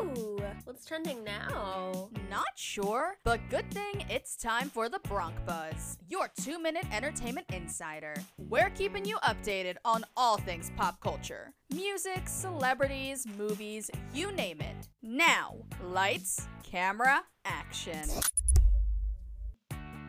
[0.00, 2.08] Ooh, what's trending now?
[2.30, 7.46] Not sure, but good thing it's time for the Bronc Buzz, your two minute entertainment
[7.52, 8.14] insider.
[8.48, 14.88] We're keeping you updated on all things pop culture music, celebrities, movies, you name it.
[15.02, 18.08] Now, lights, camera, action.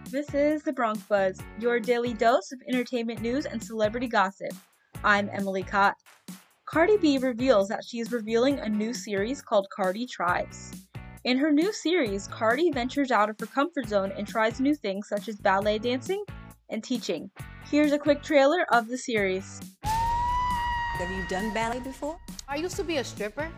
[0.10, 4.54] This is the Bronc Buzz, your daily dose of entertainment news and celebrity gossip.
[5.04, 5.98] I'm Emily Katt.
[6.72, 10.72] Cardi B reveals that she is revealing a new series called Cardi Tries.
[11.26, 15.09] In her new series, Cardi ventures out of her comfort zone and tries new things
[15.09, 16.23] such as ballet dancing
[16.70, 17.30] and teaching.
[17.70, 19.59] Here's a quick trailer of the series.
[19.84, 22.18] Have you done ballet before?
[22.48, 23.52] I used to be a stripper.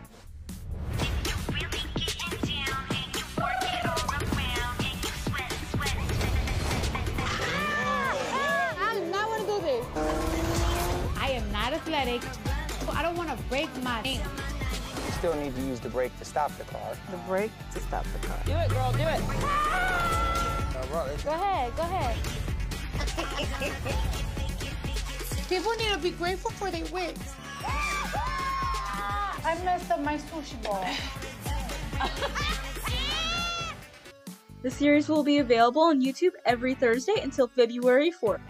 [8.76, 9.86] I do not want to do this.
[11.16, 12.20] I am not athletic.
[12.92, 14.20] I don't want to break my thing.
[14.20, 16.96] You still need to use the brake to stop the car.
[17.10, 18.38] The brake to stop the car.
[18.44, 19.20] Do it, girl, do it.
[21.24, 22.16] Go ahead, go ahead.
[25.48, 27.34] People need to be grateful for their wins.
[29.46, 30.84] I messed up my sushi ball.
[34.64, 38.40] The series will be available on YouTube every Thursday until February 4th.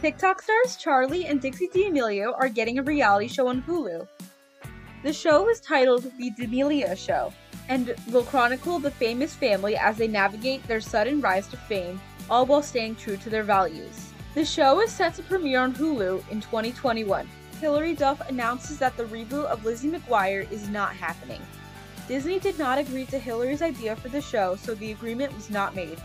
[0.00, 4.06] TikTok stars Charlie and Dixie D'Amelio are getting a reality show on Hulu.
[5.02, 7.32] The show is titled The D'Amelio Show
[7.68, 12.46] and will chronicle the famous family as they navigate their sudden rise to fame, all
[12.46, 14.12] while staying true to their values.
[14.36, 17.28] The show is set to premiere on Hulu in 2021.
[17.60, 21.40] Hilary Duff announces that the reboot of Lizzie McGuire is not happening.
[22.06, 25.74] Disney did not agree to Hilary's idea for the show, so the agreement was not
[25.74, 25.98] made.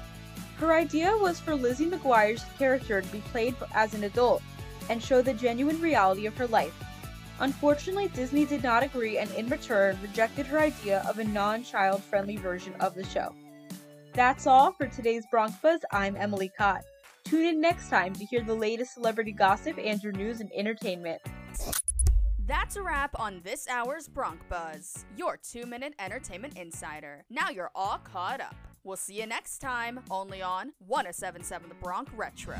[0.57, 4.41] Her idea was for Lizzie McGuire's character to be played as an adult
[4.89, 6.73] and show the genuine reality of her life.
[7.39, 12.03] Unfortunately, Disney did not agree and in return rejected her idea of a non child
[12.03, 13.33] friendly version of the show.
[14.13, 15.81] That's all for today's Bronc Buzz.
[15.91, 16.85] I'm Emily Katt.
[17.25, 21.21] Tune in next time to hear the latest celebrity gossip and your news and entertainment.
[22.45, 27.23] That's a wrap on this hour's Bronc Buzz, your two minute entertainment insider.
[27.29, 28.55] Now you're all caught up.
[28.83, 32.57] We'll see you next time, only on 1077 The Bronc Retro.